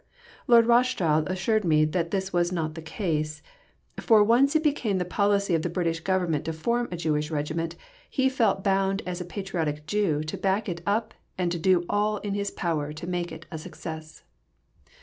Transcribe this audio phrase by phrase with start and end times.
[0.47, 3.43] Lord Rothschild assured me that this was not the case;
[3.99, 7.75] for, once it became the policy of the British Government to form a Jewish Regiment,
[8.09, 12.33] he felt bound as a patriotic Jew to back it up and do all in
[12.33, 14.23] his power to make it a success.